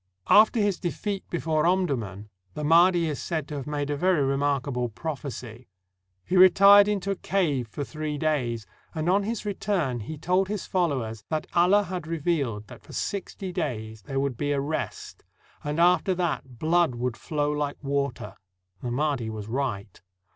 [0.31, 4.89] After his defeat before Omdurman, the Mahdi is said to have made a very remarkable
[4.89, 5.67] prophecy.
[6.25, 10.65] He retired into a cave for three days, and on his return he told his
[10.65, 15.23] followers that Allah had revealed that for sixty days there would be a rest,
[15.63, 18.37] and after that blood would flow like water.
[18.81, 20.01] The Mahdi was right.